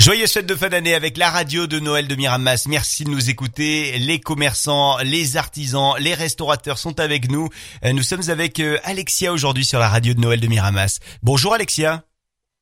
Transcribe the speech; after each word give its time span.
Joyeuse 0.00 0.32
fête 0.32 0.46
de 0.46 0.54
fin 0.54 0.70
d'année 0.70 0.94
avec 0.94 1.18
la 1.18 1.28
radio 1.28 1.66
de 1.66 1.78
Noël 1.78 2.08
de 2.08 2.14
Miramas. 2.14 2.64
Merci 2.66 3.04
de 3.04 3.10
nous 3.10 3.28
écouter. 3.28 3.98
Les 3.98 4.18
commerçants, 4.18 4.96
les 5.04 5.36
artisans, 5.36 5.92
les 5.98 6.14
restaurateurs 6.14 6.78
sont 6.78 6.98
avec 7.00 7.30
nous. 7.30 7.50
Euh, 7.84 7.92
Nous 7.92 8.02
sommes 8.02 8.30
avec 8.30 8.60
euh, 8.60 8.78
Alexia 8.84 9.30
aujourd'hui 9.30 9.66
sur 9.66 9.78
la 9.78 9.90
radio 9.90 10.14
de 10.14 10.20
Noël 10.20 10.40
de 10.40 10.46
Miramas. 10.46 11.00
Bonjour 11.22 11.52
Alexia. 11.52 12.02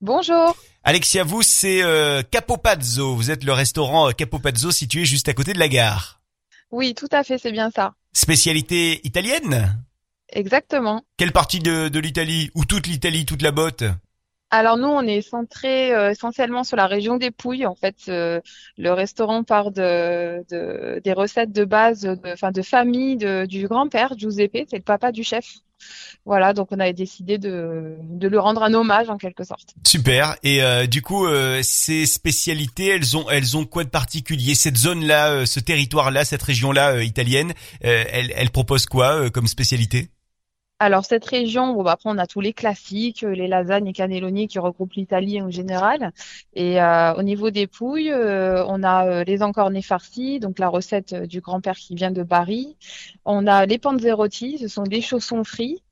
Bonjour. 0.00 0.56
Alexia, 0.82 1.22
vous 1.22 1.42
c'est 1.42 1.84
euh, 1.84 2.24
Capopazzo. 2.28 3.14
Vous 3.14 3.30
êtes 3.30 3.44
le 3.44 3.52
restaurant 3.52 4.10
Capopazzo 4.10 4.72
situé 4.72 5.04
juste 5.04 5.28
à 5.28 5.32
côté 5.32 5.52
de 5.52 5.60
la 5.60 5.68
gare. 5.68 6.20
Oui, 6.72 6.96
tout 6.96 7.08
à 7.12 7.22
fait, 7.22 7.38
c'est 7.38 7.52
bien 7.52 7.70
ça. 7.70 7.94
Spécialité 8.12 9.06
italienne? 9.06 9.80
Exactement. 10.32 11.04
Quelle 11.16 11.30
partie 11.30 11.60
de, 11.60 11.86
de 11.86 11.98
l'Italie? 12.00 12.50
Ou 12.56 12.64
toute 12.64 12.88
l'Italie, 12.88 13.24
toute 13.24 13.42
la 13.42 13.52
botte? 13.52 13.84
Alors 14.50 14.76
nous, 14.76 14.88
on 14.88 15.02
est 15.02 15.22
centré 15.22 15.94
euh, 15.94 16.10
essentiellement 16.10 16.64
sur 16.64 16.76
la 16.76 16.86
région 16.88 17.16
des 17.16 17.30
Pouilles. 17.30 17.66
En 17.66 17.76
fait, 17.76 17.96
euh, 18.08 18.40
le 18.76 18.92
restaurant 18.92 19.44
part 19.44 19.70
de, 19.70 20.44
de- 20.50 21.00
des 21.04 21.12
recettes 21.12 21.52
de 21.52 21.64
base, 21.64 22.00
de, 22.02 22.50
de 22.52 22.62
famille 22.62 23.16
de- 23.16 23.46
du 23.46 23.68
grand-père 23.68 24.14
Giuseppe, 24.18 24.66
c'est 24.68 24.78
le 24.78 24.82
papa 24.82 25.12
du 25.12 25.22
chef. 25.22 25.46
Voilà, 26.26 26.52
donc 26.52 26.68
on 26.72 26.80
avait 26.80 26.92
décidé 26.92 27.38
de, 27.38 27.96
de 28.00 28.28
lui 28.28 28.36
rendre 28.36 28.62
un 28.62 28.74
hommage 28.74 29.08
en 29.08 29.16
quelque 29.16 29.44
sorte. 29.44 29.74
Super. 29.86 30.36
Et 30.42 30.62
euh, 30.62 30.86
du 30.86 31.00
coup, 31.00 31.26
euh, 31.26 31.60
ces 31.62 32.04
spécialités, 32.04 32.88
elles 32.88 33.16
ont, 33.16 33.30
elles 33.30 33.56
ont 33.56 33.64
quoi 33.64 33.84
de 33.84 33.88
particulier? 33.88 34.54
Cette 34.54 34.76
zone-là, 34.76 35.30
euh, 35.30 35.46
ce 35.46 35.58
territoire-là, 35.60 36.24
cette 36.24 36.42
région-là 36.42 36.96
euh, 36.96 37.04
italienne, 37.04 37.54
elle, 37.80 38.32
elle 38.36 38.50
propose 38.50 38.84
quoi 38.86 39.30
comme 39.30 39.46
spécialité? 39.46 40.10
Alors 40.82 41.04
cette 41.04 41.26
région, 41.26 41.74
bon 41.74 41.82
bah 41.82 41.92
après 41.92 42.08
on 42.08 42.16
a 42.16 42.26
tous 42.26 42.40
les 42.40 42.54
classiques, 42.54 43.22
euh, 43.22 43.34
les 43.34 43.48
lasagnes 43.48 43.86
et 43.86 43.92
cannelloni 43.92 44.48
qui 44.48 44.58
regroupent 44.58 44.94
l'Italie 44.94 45.40
en 45.42 45.50
général. 45.50 46.10
Et 46.54 46.80
euh, 46.80 47.12
au 47.14 47.22
niveau 47.22 47.50
des 47.50 47.66
pouilles, 47.66 48.10
euh, 48.10 48.64
on 48.66 48.82
a 48.82 49.06
euh, 49.06 49.24
les 49.24 49.42
encornets 49.42 49.82
farcis, 49.82 50.40
donc 50.40 50.58
la 50.58 50.68
recette 50.68 51.12
euh, 51.12 51.26
du 51.26 51.42
grand-père 51.42 51.76
qui 51.76 51.94
vient 51.94 52.10
de 52.10 52.22
Bari. 52.22 52.78
On 53.26 53.46
a 53.46 53.66
les 53.66 53.76
panzerotti, 53.76 54.56
ce 54.56 54.68
sont 54.68 54.84
des 54.84 55.02
chaussons 55.02 55.44
frits. 55.44 55.82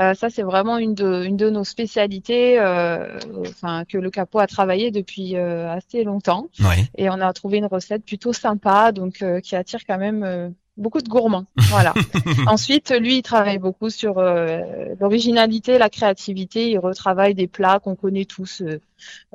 Euh, 0.00 0.14
ça 0.14 0.30
c'est 0.30 0.42
vraiment 0.42 0.78
une 0.78 0.94
de, 0.94 1.24
une 1.24 1.36
de 1.36 1.50
nos 1.50 1.64
spécialités, 1.64 2.58
euh, 2.58 3.18
enfin 3.48 3.84
que 3.84 3.98
le 3.98 4.10
capot 4.10 4.38
a 4.38 4.46
travaillé 4.46 4.90
depuis 4.90 5.36
euh, 5.36 5.70
assez 5.70 6.04
longtemps. 6.04 6.48
Ouais. 6.60 6.88
Et 6.96 7.10
on 7.10 7.20
a 7.20 7.30
trouvé 7.34 7.58
une 7.58 7.66
recette 7.66 8.02
plutôt 8.02 8.32
sympa, 8.32 8.92
donc 8.92 9.20
euh, 9.20 9.40
qui 9.40 9.56
attire 9.56 9.80
quand 9.86 9.98
même 9.98 10.24
euh, 10.24 10.48
beaucoup 10.78 11.00
de 11.02 11.08
gourmands. 11.08 11.44
Voilà. 11.56 11.92
Ensuite, 12.46 12.90
lui, 12.98 13.18
il 13.18 13.22
travaille 13.22 13.58
beaucoup 13.58 13.90
sur 13.90 14.18
euh, 14.18 14.60
l'originalité, 15.00 15.76
la 15.76 15.90
créativité. 15.90 16.70
Il 16.70 16.78
retravaille 16.78 17.34
des 17.34 17.46
plats 17.48 17.80
qu'on 17.80 17.96
connaît 17.96 18.24
tous, 18.24 18.62
euh, 18.62 18.80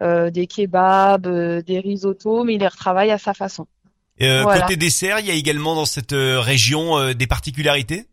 euh, 0.01 0.31
des 0.31 0.47
kebabs, 0.47 1.27
euh, 1.27 1.61
des 1.61 1.79
risottos, 1.79 2.43
mais 2.43 2.55
il 2.55 2.59
les 2.59 2.67
retravaille 2.67 3.11
à 3.11 3.17
sa 3.17 3.33
façon. 3.33 3.67
Euh, 4.21 4.43
Voilà. 4.43 4.61
Côté 4.61 4.77
dessert, 4.77 5.19
il 5.19 5.27
y 5.27 5.31
a 5.31 5.35
également 5.35 5.75
dans 5.75 5.85
cette 5.85 6.13
région 6.13 6.97
euh, 6.97 7.13
des 7.13 7.27
particularités? 7.27 8.05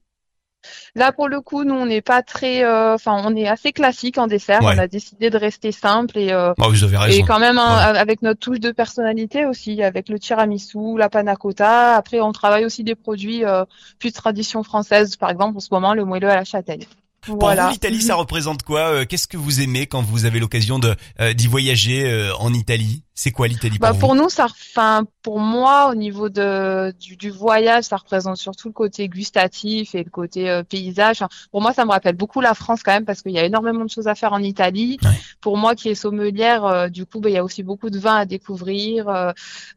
Là, 0.94 1.12
pour 1.12 1.28
le 1.28 1.40
coup, 1.40 1.64
nous, 1.64 1.74
on 1.74 1.86
n'est 1.86 2.02
pas 2.02 2.22
très, 2.22 2.64
euh, 2.64 2.94
enfin, 2.94 3.22
on 3.24 3.34
est 3.36 3.48
assez 3.48 3.72
classique 3.72 4.18
en 4.18 4.26
dessert. 4.26 4.62
Ouais. 4.62 4.74
On 4.76 4.78
a 4.78 4.86
décidé 4.86 5.30
de 5.30 5.36
rester 5.38 5.72
simple 5.72 6.18
et 6.18 6.32
euh, 6.32 6.52
Bah, 6.58 6.66
Vous 6.68 6.84
avez 6.84 6.94
Et 6.94 6.98
raison. 6.98 7.24
quand 7.26 7.38
même 7.38 7.58
avec 7.58 8.22
notre 8.22 8.40
touche 8.40 8.60
de 8.60 8.70
personnalité 8.70 9.46
aussi, 9.46 9.82
avec 9.82 10.08
le 10.08 10.18
tiramisu, 10.18 10.96
la 10.98 11.08
panna 11.08 11.36
cotta. 11.36 11.94
Après, 11.96 12.20
on 12.20 12.32
travaille 12.32 12.64
aussi 12.64 12.84
des 12.84 12.94
produits 12.94 13.44
euh, 13.44 13.64
plus 13.98 14.10
de 14.10 14.14
tradition 14.16 14.62
française, 14.62 15.16
par 15.16 15.30
exemple 15.30 15.56
en 15.56 15.60
ce 15.60 15.68
moment 15.70 15.94
le 15.94 16.04
moelleux 16.04 16.28
à 16.30 16.36
la 16.36 16.44
châtaigne. 16.44 16.84
Pour 17.22 17.38
Voilà. 17.38 17.66
vous, 17.66 17.72
l'Italie, 17.72 18.00
ça 18.02 18.14
représente 18.14 18.62
quoi 18.62 18.80
Euh, 18.92 19.04
Qu'est-ce 19.08 19.28
que 19.28 19.36
vous 19.36 19.60
aimez 19.60 19.86
quand 19.86 20.02
vous 20.02 20.24
avez 20.24 20.40
l'occasion 20.40 20.78
de 20.78 20.94
euh, 21.20 21.32
d'y 21.34 21.46
voyager 21.48 22.10
euh, 22.10 22.34
en 22.38 22.52
Italie? 22.54 23.02
C'est 23.22 23.32
quoi 23.32 23.48
l'Italie 23.48 23.78
pour 23.78 23.86
Bah, 23.86 23.92
pour 23.92 24.14
nous, 24.14 24.30
ça, 24.30 24.46
enfin, 24.46 25.04
pour 25.20 25.40
moi, 25.40 25.90
au 25.90 25.94
niveau 25.94 26.30
de 26.30 26.90
du, 26.98 27.16
du 27.16 27.28
voyage, 27.28 27.84
ça 27.84 27.98
représente 27.98 28.38
surtout 28.38 28.68
le 28.68 28.72
côté 28.72 29.08
gustatif 29.10 29.94
et 29.94 30.02
le 30.02 30.08
côté 30.08 30.48
euh, 30.48 30.62
paysage. 30.62 31.20
Enfin, 31.20 31.28
pour 31.50 31.60
moi, 31.60 31.74
ça 31.74 31.84
me 31.84 31.90
rappelle 31.90 32.16
beaucoup 32.16 32.40
la 32.40 32.54
France 32.54 32.82
quand 32.82 32.92
même 32.92 33.04
parce 33.04 33.20
qu'il 33.20 33.32
y 33.32 33.38
a 33.38 33.44
énormément 33.44 33.84
de 33.84 33.90
choses 33.90 34.08
à 34.08 34.14
faire 34.14 34.32
en 34.32 34.42
Italie. 34.42 34.96
Ouais. 35.02 35.10
Pour 35.42 35.58
moi, 35.58 35.74
qui 35.74 35.90
est 35.90 35.94
sommelière, 35.94 36.64
euh, 36.64 36.88
du 36.88 37.04
coup, 37.04 37.20
bah, 37.20 37.28
il 37.28 37.34
y 37.34 37.36
a 37.36 37.44
aussi 37.44 37.62
beaucoup 37.62 37.90
de 37.90 37.98
vins 37.98 38.16
à 38.16 38.24
découvrir. 38.24 39.06
euh, 39.10 39.32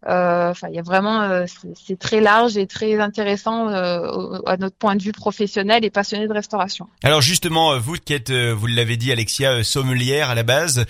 Enfin, 0.05 0.67
il 0.69 0.75
y 0.75 0.79
a 0.79 0.81
vraiment, 0.81 1.43
c'est 1.85 1.99
très 1.99 2.21
large 2.21 2.55
et 2.55 2.65
très 2.65 2.97
intéressant 3.01 3.67
à 3.67 4.57
notre 4.57 4.77
point 4.77 4.95
de 4.95 5.03
vue 5.03 5.11
professionnel 5.11 5.83
et 5.83 5.89
passionné 5.89 6.27
de 6.29 6.33
restauration. 6.33 6.87
Alors 7.03 7.21
justement, 7.21 7.77
vous 7.77 7.95
qui 7.95 8.13
êtes, 8.13 8.31
vous 8.31 8.67
l'avez 8.67 8.95
dit, 8.95 9.11
Alexia, 9.11 9.63
sommelière 9.65 10.29
à 10.29 10.35
la 10.35 10.43
base, 10.43 10.85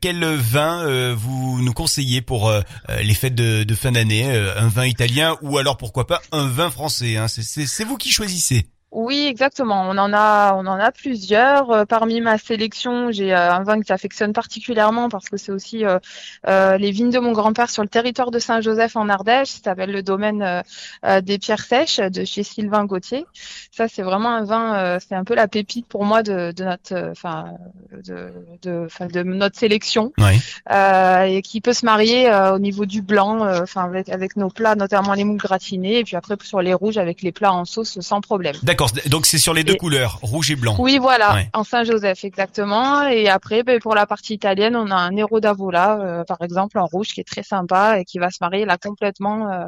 quel 0.00 0.24
vin 0.36 1.12
vous 1.14 1.60
nous 1.60 1.72
conseillez 1.82 2.22
pour 2.22 2.48
euh, 2.48 2.60
euh, 2.90 3.02
les 3.02 3.12
fêtes 3.12 3.34
de, 3.34 3.64
de 3.64 3.74
fin 3.74 3.90
d'année 3.90 4.30
euh, 4.30 4.54
Un 4.56 4.68
vin 4.68 4.86
italien 4.86 5.36
ou 5.42 5.58
alors 5.58 5.76
pourquoi 5.76 6.06
pas 6.06 6.22
un 6.30 6.46
vin 6.46 6.70
français 6.70 7.16
hein 7.16 7.26
c'est 7.26 7.84
vous 7.84 7.96
qui 7.96 8.12
choisissez. 8.12 8.66
Oui, 8.92 9.26
exactement. 9.26 9.86
On 9.88 9.96
en 9.96 10.12
a, 10.12 10.54
on 10.54 10.66
en 10.66 10.78
a 10.78 10.92
plusieurs. 10.92 11.70
Euh, 11.70 11.84
parmi 11.86 12.20
ma 12.20 12.36
sélection, 12.36 13.10
j'ai 13.10 13.34
euh, 13.34 13.50
un 13.50 13.62
vin 13.62 13.80
que 13.80 13.86
j'affectionne 13.86 14.34
particulièrement 14.34 15.08
parce 15.08 15.30
que 15.30 15.38
c'est 15.38 15.50
aussi 15.50 15.86
euh, 15.86 15.98
euh, 16.46 16.76
les 16.76 16.90
vignes 16.90 17.10
de 17.10 17.18
mon 17.18 17.32
grand-père 17.32 17.70
sur 17.70 17.82
le 17.82 17.88
territoire 17.88 18.30
de 18.30 18.38
Saint-Joseph 18.38 18.94
en 18.96 19.08
Ardèche. 19.08 19.48
Ça 19.48 19.60
s'appelle 19.64 19.92
le 19.92 20.02
domaine 20.02 20.42
euh, 20.42 20.60
euh, 21.06 21.22
des 21.22 21.38
Pierres 21.38 21.64
Sèches 21.64 22.00
de 22.00 22.26
chez 22.26 22.42
Sylvain 22.42 22.84
Gauthier. 22.84 23.24
Ça, 23.70 23.88
c'est 23.88 24.02
vraiment 24.02 24.28
un 24.28 24.44
vin, 24.44 24.74
euh, 24.74 24.98
c'est 25.00 25.14
un 25.14 25.24
peu 25.24 25.34
la 25.34 25.48
pépite 25.48 25.86
pour 25.86 26.04
moi 26.04 26.22
de, 26.22 26.52
de 26.52 26.64
notre, 26.64 27.10
enfin, 27.12 27.46
de, 27.92 28.30
de, 28.60 28.88
de 29.10 29.22
notre 29.22 29.58
sélection 29.58 30.12
euh, 30.70 31.22
et 31.22 31.40
qui 31.40 31.62
peut 31.62 31.72
se 31.72 31.86
marier 31.86 32.28
euh, 32.28 32.56
au 32.56 32.58
niveau 32.58 32.84
du 32.84 33.00
blanc, 33.00 33.42
euh, 33.42 33.62
enfin 33.62 33.84
avec, 33.84 34.10
avec 34.10 34.36
nos 34.36 34.50
plats, 34.50 34.74
notamment 34.74 35.14
les 35.14 35.24
moules 35.24 35.38
gratinées, 35.38 36.00
et 36.00 36.04
puis 36.04 36.16
après 36.16 36.36
sur 36.42 36.60
les 36.60 36.74
rouges 36.74 36.98
avec 36.98 37.22
les 37.22 37.32
plats 37.32 37.54
en 37.54 37.64
sauce 37.64 37.98
sans 38.00 38.20
problème. 38.20 38.56
D'accord. 38.62 38.81
Donc 39.06 39.26
c'est 39.26 39.38
sur 39.38 39.54
les 39.54 39.64
deux 39.64 39.74
Et- 39.74 39.78
couleurs, 39.78 40.18
rouge 40.22 40.50
et 40.50 40.56
blanc. 40.56 40.76
Oui, 40.78 40.98
voilà, 40.98 41.34
Ouais. 41.34 41.48
en 41.52 41.64
Saint-Joseph, 41.64 42.24
exactement. 42.24 43.06
Et 43.08 43.28
après, 43.28 43.62
ben, 43.62 43.78
pour 43.80 43.94
la 43.94 44.06
partie 44.06 44.34
italienne, 44.34 44.76
on 44.76 44.90
a 44.90 44.96
un 44.96 45.10
Nero 45.12 45.40
d'Avola, 45.40 45.98
euh, 46.00 46.24
par 46.24 46.38
exemple, 46.42 46.78
en 46.78 46.86
rouge, 46.86 47.08
qui 47.08 47.20
est 47.20 47.28
très 47.28 47.42
sympa 47.42 47.98
et 48.00 48.04
qui 48.04 48.18
va 48.18 48.30
se 48.30 48.38
marier 48.40 48.64
là 48.64 48.76
complètement 48.78 49.50
euh, 49.50 49.64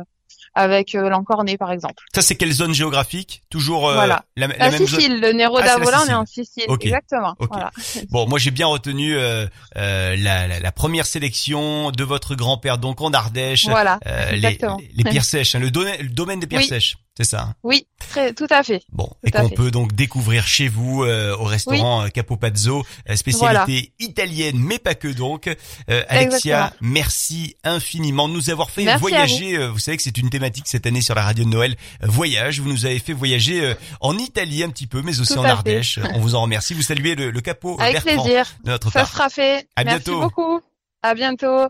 avec 0.57 0.95
euh, 0.95 1.09
l'encornet, 1.09 1.57
par 1.57 1.73
exemple. 1.73 2.05
Ça 2.15 2.23
c'est 2.23 2.37
quelle 2.37 2.53
zone 2.53 2.73
géographique? 2.75 3.43
Toujours 3.51 3.89
euh, 3.89 3.95
Voilà. 3.95 4.25
la, 4.37 4.47
la 4.47 4.57
La 4.57 4.71
même 4.71 4.79
zone. 4.87 4.87
Sicile, 5.01 5.21
le 5.21 5.33
Nero 5.33 5.59
Ah, 5.61 5.65
d'Avola, 5.67 6.03
on 6.07 6.09
est 6.11 6.15
en 6.15 6.27
Sicile, 6.27 6.65
exactement. 6.81 7.35
Voilà. 7.41 7.71
Bon, 8.11 8.29
moi 8.29 8.39
j'ai 8.39 8.51
bien 8.53 8.67
retenu 8.67 9.17
euh, 9.17 9.47
euh, 9.77 10.17
la, 10.17 10.47
la, 10.47 10.61
la 10.61 10.73
première 10.73 11.07
sélection 11.07 11.91
de 11.91 12.05
votre 12.05 12.35
grand-père, 12.37 12.79
donc 12.79 13.01
en 13.01 13.13
Ardèche. 13.13 13.67
Voilà, 13.67 13.99
Euh, 14.07 14.31
les, 14.31 14.37
exactement. 14.37 14.77
les, 14.79 14.91
les 15.03 15.11
pierres 15.11 15.25
sèches, 15.25 15.55
hein, 15.57 15.59
le, 15.61 15.71
domaine, 15.73 15.97
le 16.01 16.09
domaine 16.09 16.39
des 16.41 16.47
pierres 16.47 16.61
Oui. 16.63 16.69
sèches, 16.69 16.97
c'est 17.17 17.25
ça. 17.25 17.41
hein 17.43 17.55
Oui, 17.63 17.87
très, 17.99 18.33
tout 18.35 18.47
à 18.51 18.63
fait. 18.63 18.83
Bon, 18.93 19.09
et 19.25 19.31
qu'on 19.31 19.49
peut 19.49 19.71
donc 19.71 19.93
découvrir 19.95 20.47
chez 20.47 20.69
vous 20.69 21.05
euh, 21.05 21.37
au 21.37 21.45
restaurant 21.45 22.05
euh, 22.05 22.09
Capopazzo, 22.09 22.85
euh, 23.09 23.17
spécialité 23.17 23.93
italienne, 24.01 24.57
mais 24.59 24.79
pas 24.79 24.95
que 24.95 25.09
donc. 25.09 25.47
Euh, 25.47 26.03
Alexia, 26.09 26.57
Exactement. 26.67 26.91
merci 26.93 27.57
infiniment 27.65 28.29
de 28.29 28.35
nous 28.35 28.51
avoir 28.51 28.71
fait 28.71 28.85
Merci 28.85 29.01
voyager. 29.01 29.57
euh, 29.57 29.71
Vous. 29.71 29.79
savez 29.79 29.97
que 29.97 30.03
c'est 30.03 30.19
une 30.19 30.31
thématique 30.31 30.67
cette 30.67 30.87
année 30.87 31.01
sur 31.01 31.15
la 31.15 31.23
radio 31.23 31.45
de 31.45 31.49
Noël, 31.51 31.77
voyage. 32.03 32.61
Vous 32.61 32.69
nous 32.71 32.87
avez 32.87 32.99
fait 32.99 33.13
voyager 33.13 33.65
euh, 33.65 33.75
en 34.01 34.17
Italie 34.19 34.63
un 34.65 34.71
petit 34.71 34.87
peu, 34.87 35.03
mais 35.03 35.21
aussi 35.21 35.35
Tout 35.35 35.41
en 35.41 35.43
fait. 35.45 35.49
Ardèche. 35.51 35.99
On 36.15 36.21
vous 36.21 36.35
en 36.35 36.43
remercie. 36.43 36.75
Vous 36.75 36.83
saluez 36.83 37.15
le, 37.15 37.31
le 37.31 37.41
capot 37.41 37.77
Avec 37.81 38.03
Bertrand 38.05 38.23
plaisir. 38.23 38.47
de 38.65 38.71
notre 38.71 38.91
Ça 38.91 39.01
part. 39.01 39.13
sera 39.13 39.29
fait. 39.31 39.69
À 39.77 39.85
Merci 39.85 40.05
bientôt. 40.05 40.21
beaucoup. 40.21 40.61
À 41.03 41.15
bientôt. 41.15 41.69